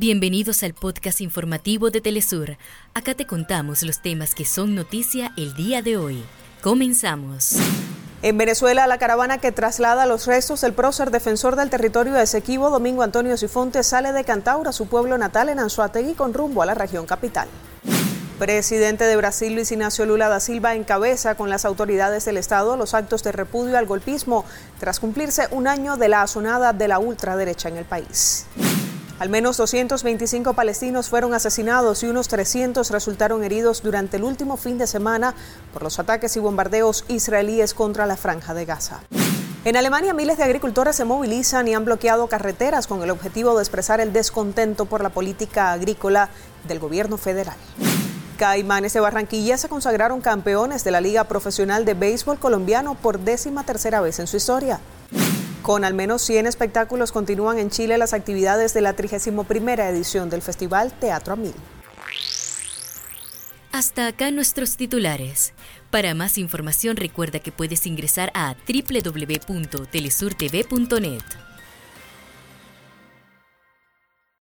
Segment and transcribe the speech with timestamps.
[0.00, 2.56] Bienvenidos al podcast informativo de Telesur.
[2.94, 6.22] Acá te contamos los temas que son noticia el día de hoy.
[6.62, 7.56] Comenzamos.
[8.22, 12.70] En Venezuela, la caravana que traslada los restos del prócer defensor del territorio de Esequibo,
[12.70, 16.74] Domingo Antonio Sifonte, sale de Cantaura, su pueblo natal en Anzuategui, con rumbo a la
[16.74, 17.48] región capital.
[18.38, 22.94] Presidente de Brasil, Luis Ignacio Lula da Silva, encabeza con las autoridades del Estado los
[22.94, 24.44] actos de repudio al golpismo
[24.78, 28.46] tras cumplirse un año de la asonada de la ultraderecha en el país.
[29.18, 34.78] Al menos 225 palestinos fueron asesinados y unos 300 resultaron heridos durante el último fin
[34.78, 35.34] de semana
[35.72, 39.00] por los ataques y bombardeos israelíes contra la franja de Gaza.
[39.64, 43.62] En Alemania, miles de agricultores se movilizan y han bloqueado carreteras con el objetivo de
[43.62, 46.28] expresar el descontento por la política agrícola
[46.68, 47.56] del gobierno federal.
[48.38, 53.64] Caimanes de Barranquilla se consagraron campeones de la Liga Profesional de Béisbol Colombiano por décima
[53.64, 54.78] tercera vez en su historia.
[55.62, 59.44] Con al menos 100 espectáculos continúan en Chile las actividades de la 31
[59.82, 61.54] edición del Festival Teatro a Mil.
[63.72, 65.52] Hasta acá nuestros titulares.
[65.90, 71.47] Para más información recuerda que puedes ingresar a www.telesurtv.net.